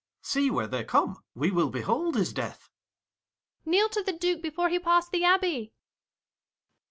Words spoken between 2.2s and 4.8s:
death. Luc. Kneel to the Duke before he